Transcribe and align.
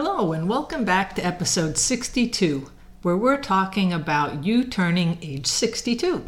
Hello, 0.00 0.32
and 0.32 0.48
welcome 0.48 0.84
back 0.84 1.16
to 1.16 1.26
episode 1.26 1.76
62, 1.76 2.70
where 3.02 3.16
we're 3.16 3.36
talking 3.36 3.92
about 3.92 4.44
you 4.44 4.62
turning 4.62 5.18
age 5.20 5.48
62. 5.48 6.24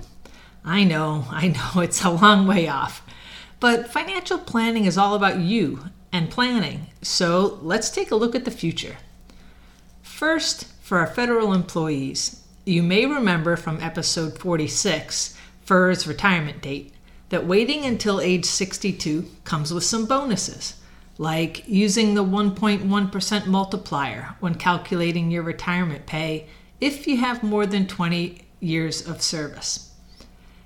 I 0.65 0.83
know, 0.83 1.27
I 1.30 1.46
know, 1.46 1.70
it's 1.80 2.02
a 2.02 2.10
long 2.10 2.48
way 2.48 2.66
off, 2.66 3.06
but 3.60 3.87
financial 3.87 4.38
planning 4.38 4.87
is 4.87 4.98
all 4.98 5.15
about 5.15 5.38
you 5.38 5.85
and 6.10 6.29
planning, 6.32 6.88
so 7.01 7.60
let's 7.63 7.91
take 7.91 8.10
a 8.10 8.16
look 8.16 8.35
at 8.35 8.45
the 8.45 8.51
future. 8.51 8.96
First, 10.02 10.65
for 10.82 10.98
our 10.98 11.07
federal 11.07 11.52
employees, 11.52 12.43
you 12.65 12.82
may 12.82 13.07
remember 13.07 13.54
from 13.54 13.80
episode 13.80 14.37
46, 14.37 15.38
FERS 15.65 16.09
retirement 16.09 16.60
date, 16.60 16.93
that 17.29 17.46
waiting 17.46 17.85
until 17.85 18.21
age 18.21 18.46
62 18.46 19.30
comes 19.45 19.73
with 19.73 19.85
some 19.85 20.07
bonuses 20.07 20.79
like 21.21 21.68
using 21.68 22.15
the 22.15 22.24
1.1% 22.24 23.46
multiplier 23.46 24.35
when 24.40 24.54
calculating 24.54 25.30
your 25.30 25.43
retirement 25.43 26.07
pay 26.07 26.46
if 26.80 27.07
you 27.07 27.18
have 27.18 27.43
more 27.43 27.66
than 27.66 27.87
20 27.87 28.40
years 28.59 29.07
of 29.07 29.21
service. 29.21 29.93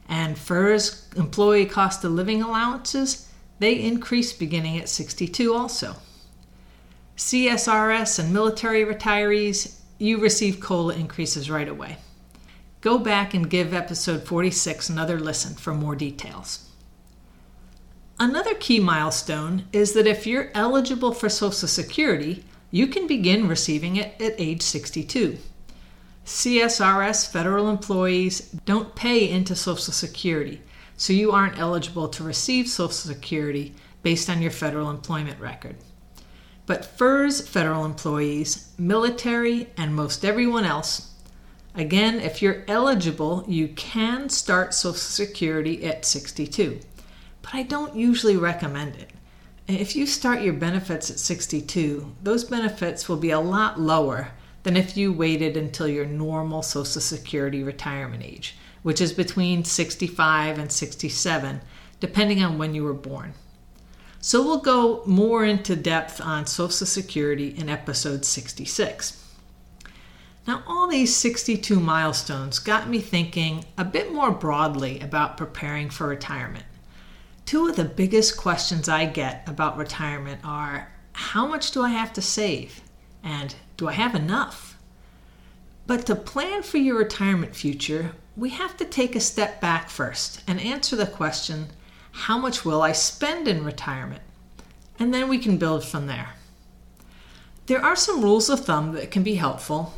And 0.08 0.38
FERS 0.38 1.08
employee 1.16 1.66
cost 1.66 2.04
of 2.04 2.12
living 2.12 2.40
allowances, 2.40 3.28
they 3.58 3.82
increase 3.82 4.32
beginning 4.32 4.78
at 4.78 4.88
62 4.88 5.52
also. 5.52 5.96
CSRS 7.16 8.20
and 8.20 8.32
military 8.32 8.84
retirees, 8.84 9.80
you 9.98 10.20
receive 10.20 10.60
COLA 10.60 10.94
increases 10.94 11.50
right 11.50 11.68
away. 11.68 11.96
Go 12.80 12.98
back 12.98 13.34
and 13.34 13.50
give 13.50 13.74
episode 13.74 14.22
46 14.22 14.88
another 14.88 15.18
listen 15.18 15.56
for 15.56 15.74
more 15.74 15.96
details. 15.96 16.70
Another 18.18 18.54
key 18.54 18.78
milestone 18.78 19.64
is 19.72 19.92
that 19.94 20.06
if 20.06 20.24
you're 20.24 20.52
eligible 20.54 21.10
for 21.10 21.28
Social 21.28 21.66
Security, 21.66 22.44
you 22.70 22.86
can 22.86 23.08
begin 23.08 23.48
receiving 23.48 23.96
it 23.96 24.14
at 24.20 24.38
age 24.38 24.62
62. 24.62 25.38
CSRS 26.24 27.30
federal 27.30 27.68
employees 27.68 28.52
don't 28.66 28.94
pay 28.94 29.28
into 29.28 29.56
Social 29.56 29.92
Security, 29.92 30.62
so 30.96 31.12
you 31.12 31.32
aren't 31.32 31.58
eligible 31.58 32.08
to 32.08 32.22
receive 32.22 32.68
Social 32.68 32.92
Security 32.92 33.74
based 34.04 34.30
on 34.30 34.40
your 34.40 34.52
federal 34.52 34.90
employment 34.90 35.40
record. 35.40 35.74
But 36.66 36.84
FERS 36.84 37.46
federal 37.48 37.84
employees, 37.84 38.70
military, 38.78 39.70
and 39.76 39.92
most 39.92 40.24
everyone 40.24 40.64
else, 40.64 41.14
again, 41.74 42.20
if 42.20 42.40
you're 42.40 42.64
eligible, 42.68 43.44
you 43.48 43.68
can 43.68 44.28
start 44.28 44.72
Social 44.72 44.94
Security 44.94 45.84
at 45.84 46.04
62 46.04 46.78
but 47.44 47.54
I 47.54 47.62
don't 47.62 47.94
usually 47.94 48.38
recommend 48.38 48.96
it. 48.96 49.10
If 49.68 49.94
you 49.94 50.06
start 50.06 50.40
your 50.40 50.54
benefits 50.54 51.10
at 51.10 51.18
62, 51.18 52.16
those 52.22 52.44
benefits 52.44 53.08
will 53.08 53.18
be 53.18 53.30
a 53.30 53.40
lot 53.40 53.78
lower 53.78 54.32
than 54.62 54.76
if 54.78 54.96
you 54.96 55.12
waited 55.12 55.56
until 55.56 55.86
your 55.86 56.06
normal 56.06 56.62
Social 56.62 57.02
Security 57.02 57.62
retirement 57.62 58.22
age, 58.22 58.56
which 58.82 59.00
is 59.00 59.12
between 59.12 59.62
65 59.62 60.58
and 60.58 60.72
67, 60.72 61.60
depending 62.00 62.42
on 62.42 62.56
when 62.56 62.74
you 62.74 62.82
were 62.82 62.94
born. 62.94 63.34
So 64.20 64.42
we'll 64.42 64.58
go 64.60 65.02
more 65.04 65.44
into 65.44 65.76
depth 65.76 66.20
on 66.20 66.46
Social 66.46 66.86
Security 66.86 67.48
in 67.48 67.68
episode 67.68 68.24
66. 68.24 69.22
Now, 70.46 70.62
all 70.66 70.88
these 70.88 71.14
62 71.14 71.78
milestones 71.78 72.58
got 72.58 72.88
me 72.88 73.00
thinking 73.00 73.66
a 73.76 73.84
bit 73.84 74.12
more 74.12 74.30
broadly 74.30 75.00
about 75.00 75.36
preparing 75.36 75.90
for 75.90 76.06
retirement. 76.06 76.64
Two 77.46 77.68
of 77.68 77.76
the 77.76 77.84
biggest 77.84 78.36
questions 78.36 78.88
I 78.88 79.04
get 79.04 79.46
about 79.46 79.76
retirement 79.76 80.40
are 80.44 80.92
how 81.12 81.46
much 81.46 81.70
do 81.70 81.82
I 81.82 81.90
have 81.90 82.12
to 82.14 82.22
save? 82.22 82.80
And 83.22 83.54
do 83.76 83.88
I 83.88 83.92
have 83.92 84.14
enough? 84.14 84.78
But 85.86 86.06
to 86.06 86.14
plan 86.14 86.62
for 86.62 86.78
your 86.78 86.96
retirement 86.96 87.54
future, 87.54 88.12
we 88.36 88.50
have 88.50 88.76
to 88.78 88.84
take 88.84 89.14
a 89.14 89.20
step 89.20 89.60
back 89.60 89.90
first 89.90 90.42
and 90.46 90.60
answer 90.60 90.96
the 90.96 91.06
question 91.06 91.68
how 92.12 92.38
much 92.38 92.64
will 92.64 92.80
I 92.80 92.92
spend 92.92 93.48
in 93.48 93.64
retirement? 93.64 94.22
And 94.98 95.12
then 95.12 95.28
we 95.28 95.38
can 95.38 95.58
build 95.58 95.84
from 95.84 96.06
there. 96.06 96.30
There 97.66 97.84
are 97.84 97.96
some 97.96 98.22
rules 98.22 98.48
of 98.48 98.60
thumb 98.60 98.92
that 98.92 99.10
can 99.10 99.22
be 99.22 99.34
helpful. 99.34 99.92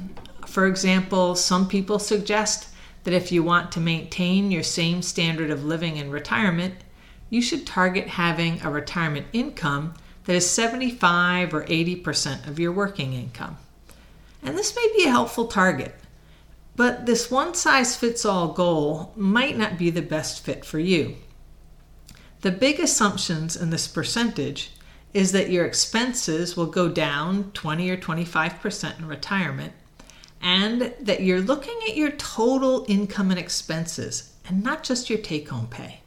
For 0.46 0.66
example, 0.66 1.34
some 1.34 1.68
people 1.68 1.98
suggest 1.98 2.68
that 3.04 3.14
if 3.14 3.30
you 3.30 3.42
want 3.42 3.70
to 3.72 3.80
maintain 3.80 4.50
your 4.50 4.62
same 4.62 5.02
standard 5.02 5.50
of 5.50 5.64
living 5.64 5.96
in 5.96 6.10
retirement, 6.10 6.74
you 7.30 7.42
should 7.42 7.66
target 7.66 8.08
having 8.08 8.60
a 8.62 8.70
retirement 8.70 9.26
income 9.32 9.94
that 10.24 10.36
is 10.36 10.48
75 10.48 11.54
or 11.54 11.64
80% 11.64 12.46
of 12.48 12.58
your 12.58 12.72
working 12.72 13.12
income. 13.12 13.56
And 14.42 14.56
this 14.56 14.76
may 14.76 14.92
be 14.96 15.04
a 15.04 15.10
helpful 15.10 15.46
target, 15.46 15.94
but 16.76 17.06
this 17.06 17.30
one 17.30 17.54
size 17.54 17.96
fits 17.96 18.24
all 18.24 18.48
goal 18.48 19.12
might 19.16 19.56
not 19.56 19.78
be 19.78 19.90
the 19.90 20.02
best 20.02 20.44
fit 20.44 20.64
for 20.64 20.78
you. 20.78 21.16
The 22.42 22.52
big 22.52 22.78
assumptions 22.78 23.56
in 23.56 23.70
this 23.70 23.88
percentage 23.88 24.72
is 25.14 25.32
that 25.32 25.50
your 25.50 25.64
expenses 25.64 26.56
will 26.56 26.66
go 26.66 26.88
down 26.88 27.50
20 27.52 27.90
or 27.90 27.96
25% 27.96 28.98
in 28.98 29.08
retirement, 29.08 29.72
and 30.42 30.92
that 31.00 31.22
you're 31.22 31.40
looking 31.40 31.78
at 31.88 31.96
your 31.96 32.10
total 32.10 32.84
income 32.88 33.30
and 33.30 33.40
expenses 33.40 34.34
and 34.46 34.62
not 34.62 34.84
just 34.84 35.08
your 35.08 35.18
take 35.18 35.48
home 35.48 35.66
pay. 35.66 36.00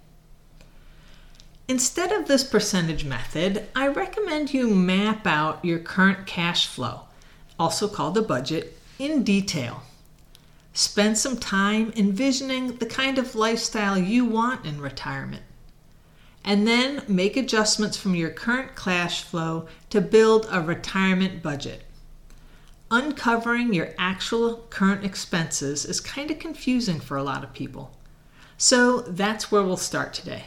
Instead 1.69 2.11
of 2.11 2.27
this 2.27 2.43
percentage 2.43 3.05
method, 3.05 3.67
I 3.75 3.89
recommend 3.89 4.55
you 4.55 4.73
map 4.73 5.27
out 5.27 5.63
your 5.63 5.77
current 5.77 6.25
cash 6.25 6.65
flow, 6.65 7.01
also 7.59 7.87
called 7.87 8.17
a 8.17 8.23
budget, 8.23 8.75
in 8.97 9.23
detail. 9.23 9.83
Spend 10.73 11.15
some 11.15 11.37
time 11.37 11.93
envisioning 11.95 12.77
the 12.77 12.87
kind 12.87 13.19
of 13.19 13.35
lifestyle 13.35 13.99
you 13.99 14.25
want 14.25 14.65
in 14.65 14.81
retirement. 14.81 15.43
And 16.43 16.67
then 16.67 17.03
make 17.07 17.37
adjustments 17.37 17.97
from 17.97 18.15
your 18.15 18.31
current 18.31 18.75
cash 18.75 19.21
flow 19.21 19.67
to 19.91 20.01
build 20.01 20.47
a 20.49 20.61
retirement 20.61 21.43
budget. 21.43 21.83
Uncovering 22.89 23.75
your 23.75 23.93
actual 23.99 24.65
current 24.71 25.05
expenses 25.05 25.85
is 25.85 26.01
kind 26.01 26.31
of 26.31 26.39
confusing 26.39 26.99
for 26.99 27.15
a 27.15 27.23
lot 27.23 27.43
of 27.43 27.53
people. 27.53 27.91
So 28.57 29.01
that's 29.01 29.51
where 29.51 29.61
we'll 29.61 29.77
start 29.77 30.15
today. 30.15 30.45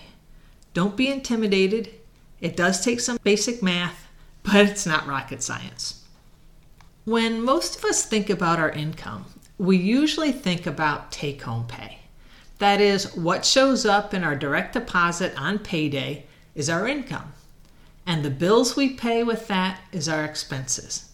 Don't 0.74 0.96
be 0.96 1.08
intimidated. 1.08 1.90
It 2.40 2.56
does 2.56 2.84
take 2.84 3.00
some 3.00 3.18
basic 3.22 3.62
math, 3.62 4.08
but 4.42 4.66
it's 4.66 4.86
not 4.86 5.06
rocket 5.06 5.42
science. 5.42 6.04
When 7.04 7.42
most 7.42 7.76
of 7.76 7.84
us 7.84 8.04
think 8.04 8.30
about 8.30 8.58
our 8.58 8.70
income, 8.70 9.26
we 9.58 9.76
usually 9.76 10.32
think 10.32 10.66
about 10.66 11.12
take 11.12 11.42
home 11.42 11.66
pay. 11.66 11.98
That 12.58 12.80
is, 12.80 13.16
what 13.16 13.44
shows 13.44 13.84
up 13.84 14.14
in 14.14 14.24
our 14.24 14.36
direct 14.36 14.74
deposit 14.74 15.34
on 15.36 15.58
payday 15.58 16.26
is 16.54 16.70
our 16.70 16.86
income, 16.86 17.32
and 18.06 18.24
the 18.24 18.30
bills 18.30 18.76
we 18.76 18.90
pay 18.90 19.22
with 19.24 19.48
that 19.48 19.80
is 19.90 20.08
our 20.08 20.24
expenses. 20.24 21.10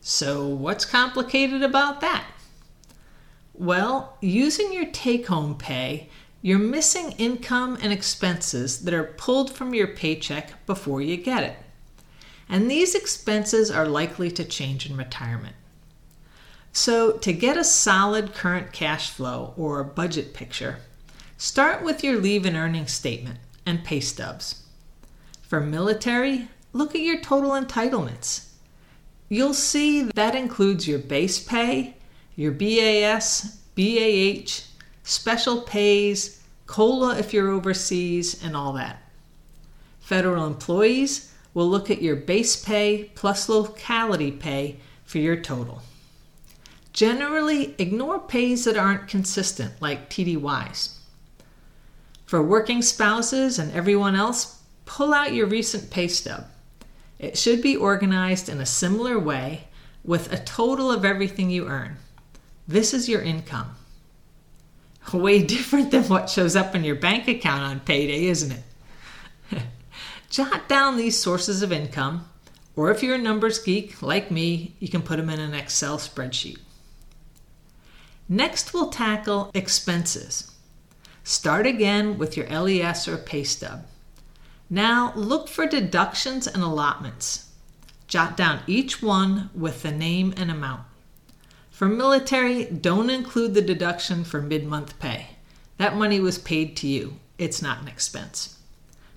So, 0.00 0.46
what's 0.46 0.84
complicated 0.84 1.62
about 1.62 2.00
that? 2.00 2.26
Well, 3.54 4.18
using 4.20 4.72
your 4.72 4.86
take 4.86 5.28
home 5.28 5.56
pay 5.56 6.08
you're 6.44 6.58
missing 6.58 7.12
income 7.12 7.78
and 7.80 7.90
expenses 7.90 8.80
that 8.80 8.92
are 8.92 9.14
pulled 9.16 9.50
from 9.50 9.72
your 9.72 9.86
paycheck 9.86 10.66
before 10.66 11.00
you 11.00 11.16
get 11.16 11.42
it. 11.42 11.56
And 12.50 12.70
these 12.70 12.94
expenses 12.94 13.70
are 13.70 13.88
likely 13.88 14.30
to 14.32 14.44
change 14.44 14.84
in 14.84 14.94
retirement. 14.94 15.56
So, 16.70 17.12
to 17.12 17.32
get 17.32 17.56
a 17.56 17.64
solid 17.64 18.34
current 18.34 18.74
cash 18.74 19.08
flow 19.08 19.54
or 19.56 19.82
budget 19.84 20.34
picture, 20.34 20.80
start 21.38 21.82
with 21.82 22.04
your 22.04 22.20
leave 22.20 22.44
and 22.44 22.56
earnings 22.56 22.92
statement 22.92 23.38
and 23.64 23.82
pay 23.82 24.00
stubs. 24.00 24.64
For 25.40 25.60
military, 25.60 26.48
look 26.74 26.94
at 26.94 27.00
your 27.00 27.22
total 27.22 27.52
entitlements. 27.52 28.48
You'll 29.30 29.54
see 29.54 30.02
that 30.14 30.34
includes 30.34 30.86
your 30.86 30.98
base 30.98 31.42
pay, 31.42 31.96
your 32.36 32.52
BAS, 32.52 33.60
BAH, 33.74 34.73
special 35.04 35.60
pays, 35.60 36.42
COLA 36.66 37.18
if 37.18 37.32
you're 37.32 37.50
overseas, 37.50 38.42
and 38.42 38.56
all 38.56 38.72
that. 38.72 39.02
Federal 40.00 40.46
employees 40.46 41.32
will 41.54 41.68
look 41.68 41.90
at 41.90 42.02
your 42.02 42.16
base 42.16 42.62
pay 42.62 43.10
plus 43.14 43.48
locality 43.48 44.32
pay 44.32 44.76
for 45.04 45.18
your 45.18 45.36
total. 45.36 45.82
Generally, 46.92 47.74
ignore 47.78 48.18
pays 48.18 48.64
that 48.64 48.76
aren't 48.76 49.08
consistent, 49.08 49.80
like 49.80 50.10
TDYs. 50.10 50.96
For 52.24 52.42
working 52.42 52.82
spouses 52.82 53.58
and 53.58 53.72
everyone 53.72 54.16
else, 54.16 54.62
pull 54.86 55.12
out 55.12 55.34
your 55.34 55.46
recent 55.46 55.90
pay 55.90 56.08
stub. 56.08 56.46
It 57.18 57.38
should 57.38 57.62
be 57.62 57.76
organized 57.76 58.48
in 58.48 58.60
a 58.60 58.66
similar 58.66 59.18
way 59.18 59.68
with 60.04 60.32
a 60.32 60.44
total 60.44 60.90
of 60.90 61.04
everything 61.04 61.50
you 61.50 61.68
earn. 61.68 61.96
This 62.66 62.94
is 62.94 63.08
your 63.08 63.22
income. 63.22 63.76
Way 65.12 65.42
different 65.42 65.90
than 65.90 66.04
what 66.04 66.30
shows 66.30 66.56
up 66.56 66.74
in 66.74 66.84
your 66.84 66.94
bank 66.96 67.28
account 67.28 67.62
on 67.62 67.80
payday, 67.80 68.24
isn't 68.26 68.52
it? 69.50 69.62
Jot 70.30 70.68
down 70.68 70.96
these 70.96 71.18
sources 71.18 71.62
of 71.62 71.72
income, 71.72 72.28
or 72.76 72.90
if 72.90 73.02
you're 73.02 73.14
a 73.14 73.18
numbers 73.18 73.58
geek 73.58 74.02
like 74.02 74.30
me, 74.30 74.74
you 74.80 74.88
can 74.88 75.02
put 75.02 75.16
them 75.16 75.30
in 75.30 75.38
an 75.40 75.54
Excel 75.54 75.98
spreadsheet. 75.98 76.58
Next, 78.28 78.72
we'll 78.72 78.88
tackle 78.88 79.50
expenses. 79.54 80.50
Start 81.22 81.66
again 81.66 82.18
with 82.18 82.36
your 82.36 82.48
LES 82.48 83.06
or 83.06 83.16
pay 83.16 83.44
stub. 83.44 83.86
Now, 84.70 85.12
look 85.14 85.48
for 85.48 85.66
deductions 85.66 86.46
and 86.46 86.62
allotments. 86.62 87.50
Jot 88.08 88.36
down 88.36 88.60
each 88.66 89.02
one 89.02 89.50
with 89.54 89.82
the 89.82 89.90
name 89.90 90.34
and 90.36 90.50
amount. 90.50 90.82
For 91.74 91.88
military, 91.88 92.66
don't 92.66 93.10
include 93.10 93.54
the 93.54 93.60
deduction 93.60 94.22
for 94.22 94.40
mid 94.40 94.64
month 94.64 94.96
pay. 95.00 95.30
That 95.76 95.96
money 95.96 96.20
was 96.20 96.38
paid 96.38 96.76
to 96.76 96.86
you, 96.86 97.16
it's 97.36 97.60
not 97.60 97.82
an 97.82 97.88
expense. 97.88 98.60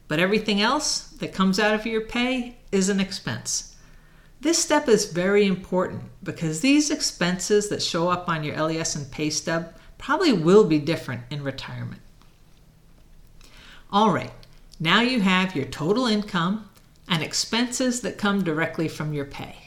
But 0.08 0.18
everything 0.18 0.60
else 0.60 1.02
that 1.20 1.36
comes 1.36 1.60
out 1.60 1.76
of 1.76 1.86
your 1.86 2.02
pay 2.02 2.58
is 2.72 2.90
an 2.90 3.00
expense. 3.00 3.76
This 4.42 4.58
step 4.58 4.90
is 4.90 5.12
very 5.12 5.46
important 5.46 6.06
because 6.24 6.62
these 6.62 6.90
expenses 6.90 7.70
that 7.70 7.84
show 7.84 8.10
up 8.10 8.28
on 8.28 8.44
your 8.44 8.56
LES 8.56 8.96
and 8.96 9.12
pay 9.12 9.30
stub 9.30 9.76
probably 10.00 10.34
will 10.34 10.64
be 10.64 10.80
different 10.80 11.22
in 11.30 11.44
retirement. 11.44 12.02
All 13.92 14.10
right, 14.10 14.34
now 14.80 15.02
you 15.02 15.22
have 15.22 15.56
your 15.56 15.66
total 15.66 16.08
income 16.08 16.68
and 17.08 17.22
expenses 17.22 18.02
that 18.02 18.18
come 18.18 18.44
directly 18.44 18.88
from 18.88 19.14
your 19.14 19.26
pay. 19.26 19.67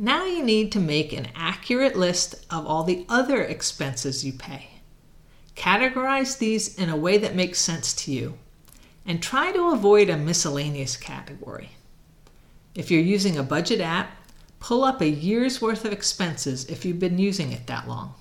Now 0.00 0.26
you 0.26 0.44
need 0.44 0.70
to 0.72 0.80
make 0.80 1.12
an 1.12 1.26
accurate 1.34 1.96
list 1.96 2.46
of 2.50 2.64
all 2.64 2.84
the 2.84 3.04
other 3.08 3.42
expenses 3.42 4.24
you 4.24 4.32
pay. 4.32 4.68
Categorize 5.56 6.38
these 6.38 6.78
in 6.78 6.88
a 6.88 6.96
way 6.96 7.18
that 7.18 7.34
makes 7.34 7.58
sense 7.58 7.92
to 7.94 8.12
you 8.12 8.38
and 9.04 9.20
try 9.20 9.50
to 9.50 9.72
avoid 9.72 10.08
a 10.08 10.16
miscellaneous 10.16 10.96
category. 10.96 11.70
If 12.76 12.92
you're 12.92 13.00
using 13.00 13.36
a 13.36 13.42
budget 13.42 13.80
app, 13.80 14.12
pull 14.60 14.84
up 14.84 15.00
a 15.00 15.08
year's 15.08 15.60
worth 15.60 15.84
of 15.84 15.92
expenses 15.92 16.66
if 16.66 16.84
you've 16.84 17.00
been 17.00 17.18
using 17.18 17.50
it 17.50 17.66
that 17.66 17.88
long. 17.88 18.14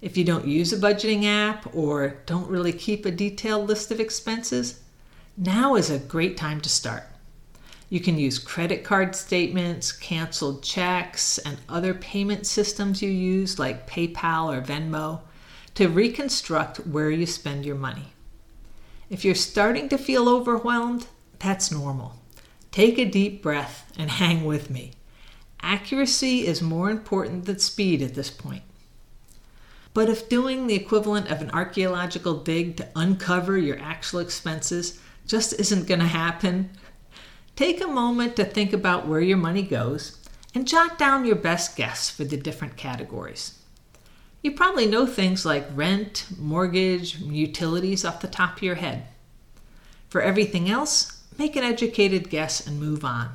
If 0.00 0.16
you 0.16 0.24
don't 0.24 0.48
use 0.48 0.72
a 0.72 0.78
budgeting 0.78 1.26
app 1.26 1.72
or 1.72 2.16
don't 2.26 2.48
really 2.48 2.72
keep 2.72 3.06
a 3.06 3.12
detailed 3.12 3.68
list 3.68 3.92
of 3.92 4.00
expenses, 4.00 4.80
now 5.36 5.76
is 5.76 5.90
a 5.90 5.98
great 5.98 6.36
time 6.36 6.60
to 6.62 6.68
start. 6.68 7.04
You 7.90 7.98
can 7.98 8.18
use 8.18 8.38
credit 8.38 8.84
card 8.84 9.16
statements, 9.16 9.90
canceled 9.90 10.62
checks, 10.62 11.38
and 11.38 11.58
other 11.68 11.92
payment 11.92 12.46
systems 12.46 13.02
you 13.02 13.10
use 13.10 13.58
like 13.58 13.90
PayPal 13.90 14.56
or 14.56 14.62
Venmo 14.62 15.20
to 15.74 15.88
reconstruct 15.88 16.86
where 16.86 17.10
you 17.10 17.26
spend 17.26 17.66
your 17.66 17.74
money. 17.74 18.12
If 19.10 19.24
you're 19.24 19.34
starting 19.34 19.88
to 19.88 19.98
feel 19.98 20.28
overwhelmed, 20.28 21.08
that's 21.40 21.72
normal. 21.72 22.14
Take 22.70 22.96
a 22.96 23.04
deep 23.04 23.42
breath 23.42 23.92
and 23.98 24.08
hang 24.22 24.44
with 24.44 24.70
me. 24.70 24.92
Accuracy 25.60 26.46
is 26.46 26.62
more 26.62 26.90
important 26.90 27.44
than 27.44 27.58
speed 27.58 28.02
at 28.02 28.14
this 28.14 28.30
point. 28.30 28.62
But 29.92 30.08
if 30.08 30.28
doing 30.28 30.68
the 30.68 30.76
equivalent 30.76 31.28
of 31.28 31.42
an 31.42 31.50
archaeological 31.50 32.34
dig 32.34 32.76
to 32.76 32.88
uncover 32.94 33.58
your 33.58 33.80
actual 33.80 34.20
expenses 34.20 35.00
just 35.26 35.52
isn't 35.54 35.88
going 35.88 36.00
to 36.00 36.06
happen, 36.06 36.70
take 37.60 37.84
a 37.84 37.86
moment 37.86 38.36
to 38.36 38.42
think 38.42 38.72
about 38.72 39.06
where 39.06 39.20
your 39.20 39.36
money 39.36 39.60
goes 39.60 40.16
and 40.54 40.66
jot 40.66 40.98
down 40.98 41.26
your 41.26 41.36
best 41.36 41.76
guess 41.76 42.08
for 42.08 42.24
the 42.24 42.38
different 42.38 42.74
categories. 42.74 43.58
You 44.40 44.52
probably 44.52 44.86
know 44.86 45.04
things 45.04 45.44
like 45.44 45.66
rent, 45.74 46.24
mortgage, 46.38 47.18
utilities 47.18 48.02
off 48.02 48.22
the 48.22 48.28
top 48.28 48.56
of 48.56 48.62
your 48.62 48.76
head. 48.76 49.08
For 50.08 50.22
everything 50.22 50.70
else, 50.70 51.22
make 51.36 51.54
an 51.54 51.62
educated 51.62 52.30
guess 52.30 52.66
and 52.66 52.80
move 52.80 53.04
on. 53.04 53.28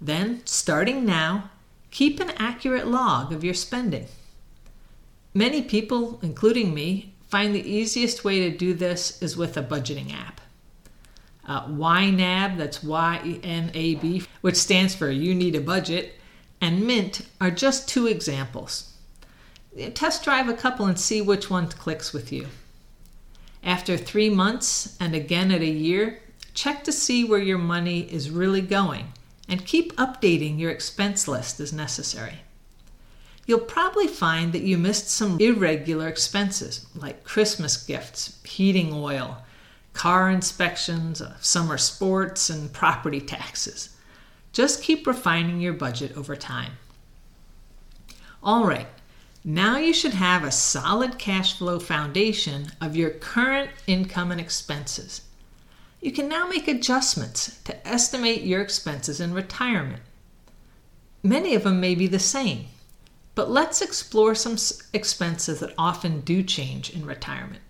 Then, 0.00 0.42
starting 0.44 1.06
now, 1.06 1.50
keep 1.92 2.18
an 2.18 2.32
accurate 2.36 2.88
log 2.88 3.32
of 3.32 3.44
your 3.44 3.54
spending. 3.54 4.08
Many 5.32 5.62
people, 5.62 6.18
including 6.20 6.74
me, 6.74 7.14
find 7.28 7.54
the 7.54 7.70
easiest 7.70 8.24
way 8.24 8.40
to 8.40 8.58
do 8.58 8.74
this 8.74 9.22
is 9.22 9.36
with 9.36 9.56
a 9.56 9.62
budgeting 9.62 10.12
app. 10.12 10.40
Uh, 11.46 11.66
YNAB, 11.66 12.56
that's 12.56 12.82
Y 12.82 13.40
N 13.42 13.70
A 13.74 13.96
B, 13.96 14.22
which 14.40 14.56
stands 14.56 14.94
for 14.94 15.10
You 15.10 15.34
Need 15.34 15.54
a 15.54 15.60
Budget, 15.60 16.14
and 16.60 16.86
Mint 16.86 17.22
are 17.40 17.50
just 17.50 17.88
two 17.88 18.06
examples. 18.06 18.92
Test 19.94 20.24
drive 20.24 20.48
a 20.48 20.54
couple 20.54 20.86
and 20.86 20.98
see 20.98 21.20
which 21.20 21.50
one 21.50 21.68
clicks 21.68 22.12
with 22.12 22.32
you. 22.32 22.46
After 23.62 23.96
three 23.96 24.30
months 24.30 24.96
and 25.00 25.14
again 25.14 25.50
at 25.50 25.60
a 25.60 25.66
year, 25.66 26.20
check 26.54 26.84
to 26.84 26.92
see 26.92 27.24
where 27.24 27.40
your 27.40 27.58
money 27.58 28.00
is 28.00 28.30
really 28.30 28.60
going 28.60 29.12
and 29.48 29.66
keep 29.66 29.94
updating 29.96 30.58
your 30.58 30.70
expense 30.70 31.26
list 31.26 31.60
as 31.60 31.72
necessary 31.72 32.40
you'll 33.46 33.58
probably 33.58 34.06
find 34.06 34.52
that 34.52 34.62
you 34.62 34.78
missed 34.78 35.08
some 35.08 35.38
irregular 35.40 36.08
expenses 36.08 36.86
like 36.94 37.24
Christmas 37.24 37.76
gifts, 37.76 38.40
heating 38.44 38.92
oil, 38.92 39.38
car 39.94 40.28
inspections, 40.28 41.22
uh, 41.22 41.34
summer 41.40 41.78
sports, 41.78 42.50
and 42.50 42.72
property 42.72 43.20
taxes. 43.20 43.96
Just 44.52 44.82
keep 44.82 45.06
refining 45.06 45.60
your 45.60 45.72
budget 45.72 46.16
over 46.16 46.36
time. 46.36 46.72
All 48.42 48.66
right, 48.66 48.88
now 49.42 49.78
you 49.78 49.94
should 49.94 50.14
have 50.14 50.44
a 50.44 50.50
solid 50.50 51.18
cash 51.18 51.56
flow 51.56 51.78
foundation 51.78 52.72
of 52.80 52.96
your 52.96 53.10
current 53.10 53.70
income 53.86 54.30
and 54.30 54.40
expenses. 54.40 55.22
You 56.00 56.12
can 56.12 56.28
now 56.28 56.46
make 56.46 56.68
adjustments 56.68 57.58
to 57.64 57.88
estimate 57.88 58.42
your 58.42 58.60
expenses 58.60 59.20
in 59.20 59.32
retirement. 59.32 60.02
Many 61.22 61.54
of 61.54 61.62
them 61.62 61.80
may 61.80 61.94
be 61.94 62.06
the 62.06 62.18
same, 62.18 62.66
but 63.34 63.50
let's 63.50 63.80
explore 63.80 64.34
some 64.34 64.58
expenses 64.92 65.60
that 65.60 65.72
often 65.78 66.20
do 66.20 66.42
change 66.42 66.90
in 66.90 67.06
retirement. 67.06 67.62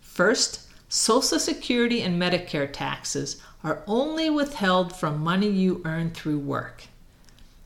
First, 0.00 0.60
Social 0.94 1.40
Security 1.40 2.02
and 2.02 2.22
Medicare 2.22 2.72
taxes 2.72 3.42
are 3.64 3.82
only 3.84 4.30
withheld 4.30 4.94
from 4.94 5.18
money 5.18 5.48
you 5.48 5.82
earn 5.84 6.12
through 6.12 6.38
work. 6.38 6.84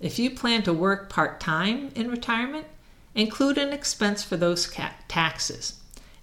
If 0.00 0.18
you 0.18 0.30
plan 0.30 0.62
to 0.62 0.73
work 0.73 1.11
part 1.11 1.38
time 1.38 1.90
in 1.94 2.11
retirement, 2.11 2.64
include 3.14 3.58
an 3.58 3.70
expense 3.70 4.25
for 4.25 4.38
those 4.38 4.75
taxes. 5.08 5.78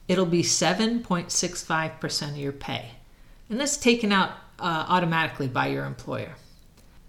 It'll 0.07 0.25
be 0.25 0.41
7.65% 0.41 2.29
of 2.29 2.37
your 2.37 2.51
pay, 2.51 2.93
and 3.51 3.59
that's 3.59 3.77
taken 3.77 4.11
out 4.11 4.31
uh, 4.57 4.87
automatically 4.89 5.47
by 5.47 5.67
your 5.67 5.85
employer. 5.85 6.33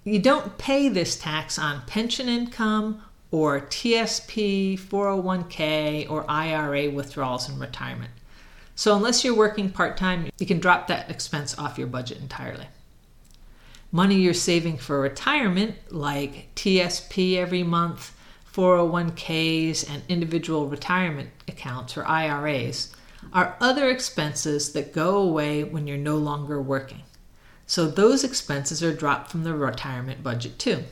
You 0.04 0.18
don't 0.18 0.58
pay 0.58 0.90
this 0.90 1.16
tax 1.16 1.58
on 1.58 1.86
pension 1.86 2.28
income 2.28 3.00
or 3.30 3.62
TSP, 3.62 4.78
401k, 4.78 6.10
or 6.10 6.30
IRA 6.30 6.90
withdrawals 6.90 7.48
in 7.48 7.58
retirement. 7.58 8.10
So, 8.78 8.94
unless 8.94 9.24
you're 9.24 9.34
working 9.34 9.70
part 9.70 9.96
time, 9.96 10.28
you 10.38 10.44
can 10.44 10.60
drop 10.60 10.86
that 10.86 11.10
expense 11.10 11.58
off 11.58 11.78
your 11.78 11.86
budget 11.86 12.18
entirely. 12.18 12.66
Money 13.90 14.16
you're 14.16 14.34
saving 14.34 14.76
for 14.76 15.00
retirement, 15.00 15.76
like 15.90 16.54
TSP 16.56 17.36
every 17.36 17.62
month, 17.62 18.14
401ks, 18.52 19.88
and 19.88 20.02
individual 20.10 20.68
retirement 20.68 21.30
accounts 21.48 21.96
or 21.96 22.04
IRAs, 22.06 22.94
are 23.32 23.56
other 23.62 23.88
expenses 23.88 24.72
that 24.74 24.92
go 24.92 25.16
away 25.16 25.64
when 25.64 25.86
you're 25.86 25.96
no 25.96 26.18
longer 26.18 26.60
working. 26.60 27.02
So, 27.66 27.86
those 27.88 28.24
expenses 28.24 28.82
are 28.82 28.94
dropped 28.94 29.30
from 29.30 29.44
the 29.44 29.54
retirement 29.54 30.22
budget 30.22 30.58
too. 30.58 30.84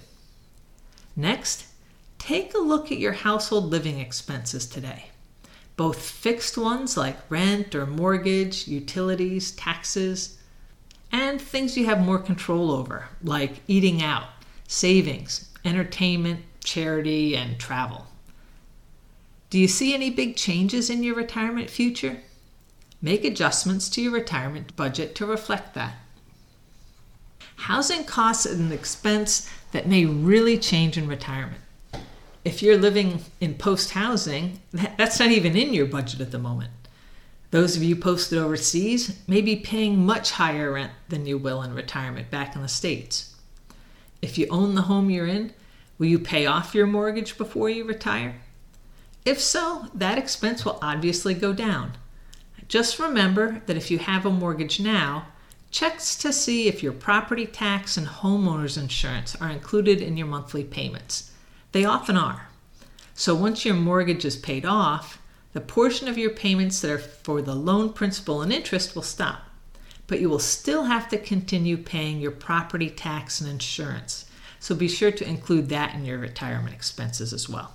Next, 1.14 1.66
take 2.18 2.54
a 2.54 2.58
look 2.58 2.90
at 2.90 2.98
your 2.98 3.12
household 3.12 3.66
living 3.66 4.00
expenses 4.00 4.64
today, 4.66 5.10
both 5.76 6.00
fixed 6.00 6.56
ones 6.56 6.96
like 6.96 7.18
rent 7.28 7.74
or 7.74 7.86
mortgage, 7.86 8.68
utilities, 8.68 9.52
taxes, 9.52 10.38
and 11.10 11.40
things 11.40 11.76
you 11.76 11.86
have 11.86 12.00
more 12.00 12.18
control 12.18 12.70
over, 12.70 13.08
like 13.22 13.60
eating 13.66 14.02
out, 14.02 14.26
savings, 14.68 15.50
entertainment, 15.64 16.40
charity, 16.62 17.36
and 17.36 17.58
travel. 17.58 18.06
Do 19.50 19.58
you 19.58 19.68
see 19.68 19.94
any 19.94 20.10
big 20.10 20.36
changes 20.36 20.90
in 20.90 21.02
your 21.02 21.14
retirement 21.14 21.70
future? 21.70 22.20
Make 23.00 23.24
adjustments 23.24 23.88
to 23.90 24.02
your 24.02 24.12
retirement 24.12 24.74
budget 24.76 25.14
to 25.16 25.26
reflect 25.26 25.74
that. 25.74 25.94
Housing 27.56 28.04
costs 28.04 28.46
an 28.46 28.72
expense 28.72 29.48
that 29.72 29.86
may 29.86 30.04
really 30.04 30.58
change 30.58 30.96
in 30.96 31.06
retirement. 31.06 31.60
If 32.44 32.62
you're 32.62 32.76
living 32.76 33.24
in 33.40 33.54
post 33.54 33.92
housing, 33.92 34.60
that's 34.72 35.18
not 35.18 35.30
even 35.30 35.56
in 35.56 35.72
your 35.72 35.86
budget 35.86 36.20
at 36.20 36.30
the 36.30 36.38
moment. 36.38 36.72
Those 37.50 37.76
of 37.76 37.82
you 37.82 37.96
posted 37.96 38.38
overseas 38.38 39.18
may 39.26 39.40
be 39.40 39.56
paying 39.56 40.04
much 40.04 40.32
higher 40.32 40.72
rent 40.72 40.92
than 41.08 41.24
you 41.24 41.38
will 41.38 41.62
in 41.62 41.72
retirement 41.72 42.30
back 42.30 42.54
in 42.54 42.62
the 42.62 42.68
States. 42.68 43.34
If 44.20 44.36
you 44.36 44.46
own 44.50 44.74
the 44.74 44.82
home 44.82 45.08
you're 45.08 45.26
in, 45.26 45.52
will 45.98 46.06
you 46.06 46.18
pay 46.18 46.44
off 46.44 46.74
your 46.74 46.86
mortgage 46.86 47.38
before 47.38 47.70
you 47.70 47.84
retire? 47.84 48.40
If 49.24 49.40
so, 49.40 49.86
that 49.94 50.18
expense 50.18 50.64
will 50.64 50.78
obviously 50.82 51.32
go 51.32 51.54
down. 51.54 51.96
Just 52.68 52.98
remember 52.98 53.62
that 53.66 53.76
if 53.76 53.90
you 53.90 53.98
have 53.98 54.26
a 54.26 54.30
mortgage 54.30 54.80
now, 54.80 55.28
checks 55.70 56.14
to 56.16 56.32
see 56.32 56.68
if 56.68 56.82
your 56.82 56.92
property 56.92 57.46
tax 57.46 57.96
and 57.96 58.06
homeowner's 58.06 58.76
insurance 58.76 59.34
are 59.36 59.50
included 59.50 60.02
in 60.02 60.16
your 60.16 60.26
monthly 60.26 60.64
payments. 60.64 61.30
They 61.74 61.84
often 61.84 62.16
are. 62.16 62.46
So 63.14 63.34
once 63.34 63.64
your 63.64 63.74
mortgage 63.74 64.24
is 64.24 64.36
paid 64.36 64.64
off, 64.64 65.20
the 65.54 65.60
portion 65.60 66.06
of 66.06 66.16
your 66.16 66.30
payments 66.30 66.80
that 66.80 66.90
are 66.92 66.98
for 66.98 67.42
the 67.42 67.56
loan 67.56 67.92
principal 67.92 68.42
and 68.42 68.52
interest 68.52 68.94
will 68.94 69.02
stop. 69.02 69.40
But 70.06 70.20
you 70.20 70.30
will 70.30 70.38
still 70.38 70.84
have 70.84 71.08
to 71.08 71.18
continue 71.18 71.76
paying 71.76 72.20
your 72.20 72.30
property 72.30 72.88
tax 72.88 73.40
and 73.40 73.50
insurance. 73.50 74.26
So 74.60 74.76
be 74.76 74.86
sure 74.86 75.10
to 75.10 75.28
include 75.28 75.68
that 75.70 75.96
in 75.96 76.04
your 76.04 76.18
retirement 76.18 76.76
expenses 76.76 77.32
as 77.32 77.48
well. 77.48 77.72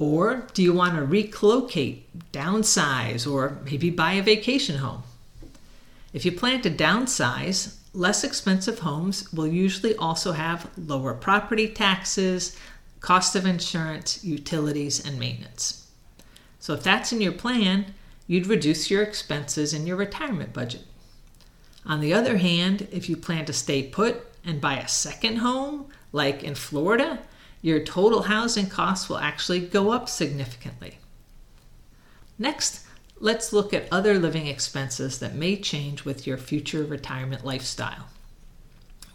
Or 0.00 0.48
do 0.54 0.62
you 0.64 0.72
want 0.72 0.96
to 0.96 1.04
relocate, 1.04 2.32
downsize, 2.32 3.32
or 3.32 3.58
maybe 3.64 3.90
buy 3.90 4.14
a 4.14 4.22
vacation 4.24 4.78
home? 4.78 5.04
If 6.12 6.24
you 6.24 6.32
plan 6.32 6.62
to 6.62 6.70
downsize, 6.70 7.76
less 7.94 8.24
expensive 8.24 8.80
homes 8.80 9.32
will 9.32 9.46
usually 9.46 9.96
also 9.96 10.32
have 10.32 10.70
lower 10.76 11.14
property 11.14 11.68
taxes, 11.68 12.56
cost 13.00 13.36
of 13.36 13.46
insurance, 13.46 14.24
utilities, 14.24 15.04
and 15.04 15.18
maintenance. 15.18 15.88
So 16.58 16.74
if 16.74 16.82
that's 16.82 17.12
in 17.12 17.20
your 17.20 17.32
plan, 17.32 17.94
you'd 18.26 18.46
reduce 18.46 18.90
your 18.90 19.02
expenses 19.02 19.72
in 19.72 19.86
your 19.86 19.96
retirement 19.96 20.52
budget. 20.52 20.82
On 21.86 22.00
the 22.00 22.14
other 22.14 22.38
hand, 22.38 22.88
if 22.90 23.08
you 23.08 23.16
plan 23.16 23.44
to 23.44 23.52
stay 23.52 23.82
put 23.82 24.26
and 24.44 24.60
buy 24.60 24.78
a 24.78 24.88
second 24.88 25.36
home, 25.36 25.86
like 26.12 26.42
in 26.42 26.54
Florida, 26.54 27.20
your 27.60 27.80
total 27.80 28.22
housing 28.22 28.68
costs 28.68 29.08
will 29.08 29.18
actually 29.18 29.60
go 29.60 29.90
up 29.90 30.08
significantly. 30.08 30.98
Next, 32.38 32.83
let's 33.20 33.52
look 33.52 33.72
at 33.72 33.88
other 33.90 34.18
living 34.18 34.46
expenses 34.46 35.18
that 35.18 35.34
may 35.34 35.56
change 35.56 36.04
with 36.04 36.26
your 36.26 36.36
future 36.36 36.84
retirement 36.84 37.44
lifestyle. 37.44 38.08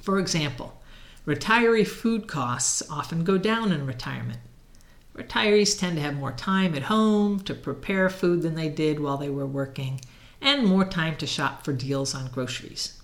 For 0.02 0.20
example, 0.20 0.82
retiree 1.26 1.88
food 1.88 2.28
costs 2.28 2.82
often 2.90 3.24
go 3.24 3.38
down 3.38 3.72
in 3.72 3.86
retirement. 3.86 4.40
Retirees 5.16 5.78
tend 5.78 5.98
to 5.98 6.02
have 6.02 6.16
more 6.16 6.32
time 6.32 6.74
at 6.76 6.84
home 6.84 7.42
to 7.42 7.54
prepare 7.54 8.10
food 8.10 8.42
than 8.42 8.56
they 8.56 8.70
did 8.70 9.00
while 9.00 9.18
they 9.18 9.30
were 9.30 9.46
working, 9.46 10.00
and 10.42 10.66
more 10.66 10.86
time 10.86 11.18
to 11.18 11.28
shop 11.28 11.66
for 11.66 11.74
deals 11.74 12.16
on 12.16 12.32
groceries. 12.32 13.02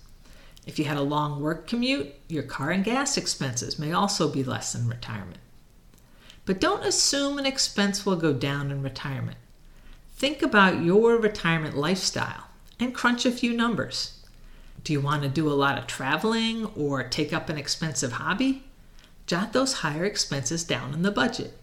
If 0.66 0.78
you 0.78 0.86
had 0.86 0.96
a 0.96 1.02
long 1.02 1.40
work 1.40 1.68
commute, 1.68 2.14
your 2.28 2.42
car 2.42 2.70
and 2.70 2.82
gas 2.82 3.16
expenses 3.16 3.78
may 3.78 3.92
also 3.92 4.28
be 4.28 4.42
less 4.42 4.74
in 4.74 4.88
retirement. 4.88 5.38
But 6.46 6.60
don't 6.60 6.84
assume 6.84 7.38
an 7.38 7.46
expense 7.46 8.06
will 8.06 8.16
go 8.16 8.32
down 8.32 8.70
in 8.70 8.82
retirement. 8.82 9.36
Think 10.16 10.42
about 10.42 10.82
your 10.82 11.16
retirement 11.16 11.76
lifestyle 11.76 12.48
and 12.80 12.94
crunch 12.94 13.24
a 13.24 13.30
few 13.30 13.52
numbers. 13.52 14.24
Do 14.82 14.92
you 14.92 15.00
want 15.00 15.22
to 15.22 15.28
do 15.28 15.48
a 15.48 15.54
lot 15.54 15.78
of 15.78 15.86
traveling 15.86 16.66
or 16.76 17.02
take 17.02 17.32
up 17.32 17.48
an 17.48 17.58
expensive 17.58 18.12
hobby? 18.12 18.64
Jot 19.26 19.52
those 19.52 19.74
higher 19.74 20.04
expenses 20.04 20.64
down 20.64 20.94
in 20.94 21.02
the 21.02 21.10
budget. 21.10 21.58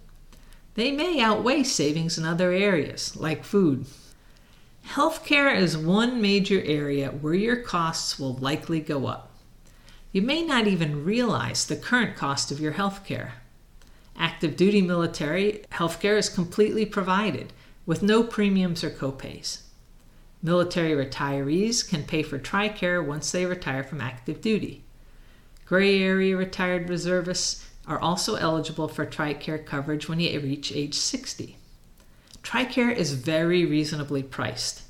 They 0.75 0.91
may 0.91 1.19
outweigh 1.19 1.63
savings 1.63 2.17
in 2.17 2.25
other 2.25 2.51
areas, 2.51 3.15
like 3.15 3.43
food, 3.43 3.85
Healthcare 4.89 5.55
is 5.55 5.77
one 5.77 6.21
major 6.21 6.61
area 6.61 7.09
where 7.09 7.33
your 7.33 7.55
costs 7.55 8.19
will 8.19 8.35
likely 8.35 8.79
go 8.79 9.07
up. 9.07 9.31
You 10.11 10.21
may 10.21 10.43
not 10.43 10.67
even 10.67 11.03
realize 11.03 11.65
the 11.65 11.75
current 11.75 12.15
cost 12.15 12.51
of 12.51 12.59
your 12.59 12.73
healthcare. 12.73 13.31
Active 14.15 14.55
duty 14.55 14.81
military 14.81 15.63
healthcare 15.71 16.17
is 16.17 16.29
completely 16.29 16.85
provided 16.85 17.51
with 17.85 18.01
no 18.01 18.23
premiums 18.23 18.83
or 18.83 18.89
copays. 18.89 19.61
Military 20.41 20.91
retirees 20.91 21.87
can 21.87 22.03
pay 22.03 22.21
for 22.23 22.37
TRICARE 22.37 23.05
once 23.05 23.31
they 23.31 23.45
retire 23.45 23.83
from 23.83 24.01
active 24.01 24.41
duty. 24.41 24.83
Gray 25.65 26.01
area 26.01 26.35
retired 26.35 26.89
reservists 26.89 27.65
are 27.87 27.99
also 27.99 28.35
eligible 28.35 28.87
for 28.87 29.05
TRICARE 29.05 29.65
coverage 29.65 30.07
when 30.07 30.19
you 30.19 30.39
reach 30.39 30.71
age 30.71 30.95
60. 30.95 31.57
TRICARE 32.43 32.95
is 32.95 33.13
very 33.13 33.65
reasonably 33.65 34.21
priced. 34.21 34.83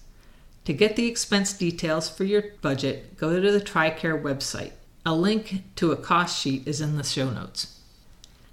To 0.65 0.73
get 0.73 0.95
the 0.95 1.07
expense 1.07 1.53
details 1.53 2.09
for 2.09 2.23
your 2.23 2.43
budget, 2.61 3.17
go 3.17 3.39
to 3.39 3.51
the 3.51 3.61
TRICARE 3.61 4.21
website. 4.21 4.71
A 5.05 5.13
link 5.13 5.63
to 5.75 5.91
a 5.91 5.97
cost 5.97 6.39
sheet 6.41 6.67
is 6.67 6.81
in 6.81 6.95
the 6.95 7.03
show 7.03 7.29
notes. 7.29 7.79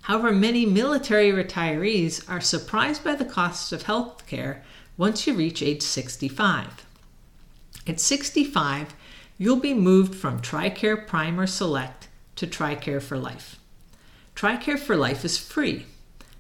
However, 0.03 0.33
many 0.33 0.67
military 0.67 1.31
retirees 1.31 2.29
are 2.29 2.41
surprised 2.41 3.05
by 3.05 3.15
the 3.15 3.25
costs 3.25 3.73
of 3.73 3.83
health 3.83 4.27
care 4.27 4.63
once 4.97 5.27
you 5.27 5.35
reach 5.35 5.63
age 5.63 5.83
65. 5.83 6.87
At 7.87 8.01
65, 8.01 8.95
you'll 9.39 9.57
be 9.57 9.75
moved 9.75 10.15
from 10.15 10.41
TRICARE 10.41 11.07
Prime 11.07 11.39
or 11.39 11.47
Select 11.47 12.09
to 12.37 12.47
TRICARE 12.47 13.01
for 13.01 13.19
Life. 13.19 13.59
TRICARE 14.35 14.79
for 14.79 14.97
Life 14.97 15.25
is 15.25 15.39
free, 15.39 15.87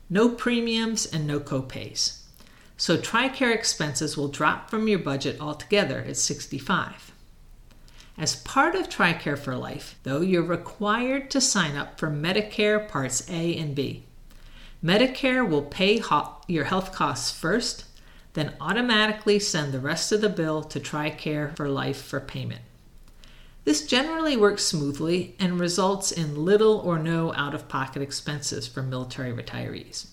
no 0.08 0.28
premiums 0.28 1.06
and 1.06 1.26
no 1.26 1.40
copays. 1.40 2.20
So 2.76 2.96
TRICARE 2.96 3.54
expenses 3.54 4.16
will 4.16 4.28
drop 4.28 4.70
from 4.70 4.88
your 4.88 4.98
budget 4.98 5.40
altogether 5.40 6.00
at 6.00 6.16
65. 6.16 7.09
As 8.18 8.36
part 8.36 8.74
of 8.74 8.88
TRICARE 8.88 9.38
for 9.38 9.56
Life, 9.56 9.98
though, 10.02 10.20
you're 10.20 10.42
required 10.42 11.30
to 11.30 11.40
sign 11.40 11.76
up 11.76 11.98
for 11.98 12.10
Medicare 12.10 12.86
Parts 12.86 13.28
A 13.30 13.56
and 13.56 13.74
B. 13.74 14.04
Medicare 14.84 15.48
will 15.48 15.62
pay 15.62 15.98
ho- 15.98 16.36
your 16.46 16.64
health 16.64 16.92
costs 16.92 17.30
first, 17.30 17.84
then 18.32 18.54
automatically 18.60 19.38
send 19.38 19.72
the 19.72 19.80
rest 19.80 20.12
of 20.12 20.20
the 20.20 20.28
bill 20.28 20.62
to 20.62 20.80
TRICARE 20.80 21.56
for 21.56 21.68
Life 21.68 22.02
for 22.02 22.20
payment. 22.20 22.62
This 23.64 23.86
generally 23.86 24.36
works 24.36 24.64
smoothly 24.64 25.36
and 25.38 25.60
results 25.60 26.12
in 26.12 26.44
little 26.44 26.78
or 26.78 26.98
no 26.98 27.32
out 27.34 27.54
of 27.54 27.68
pocket 27.68 28.00
expenses 28.00 28.66
for 28.66 28.82
military 28.82 29.32
retirees. 29.32 30.06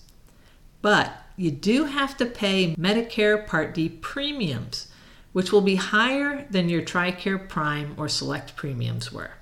But 0.82 1.12
you 1.36 1.50
do 1.50 1.84
have 1.84 2.16
to 2.18 2.26
pay 2.26 2.74
Medicare 2.76 3.46
Part 3.46 3.74
B 3.74 3.88
premiums, 3.88 4.87
which 5.32 5.52
will 5.52 5.60
be 5.60 5.76
higher 5.76 6.46
than 6.50 6.68
your 6.68 6.82
TRICARE 6.82 7.48
Prime 7.48 7.94
or 7.96 8.08
Select 8.08 8.56
premiums 8.56 9.12
were. 9.12 9.32